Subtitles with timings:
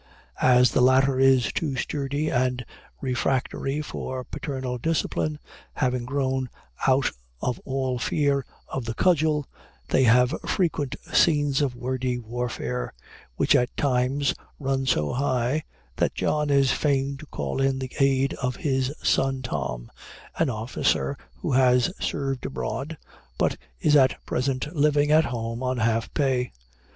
[0.41, 2.65] As the latter is too sturdy and
[3.01, 5.37] refractory for paternal discipline,
[5.73, 6.49] having grown
[6.87, 9.45] out of all fear of the cudgel,
[9.89, 12.93] they have frequent scenes of wordy warfare,
[13.35, 15.65] which at times run so high,
[15.97, 19.91] that John is fain to call in the aid of his son Tom,
[20.39, 22.97] an officer who has served abroad,
[23.37, 26.51] but is at present living at home, on half pay.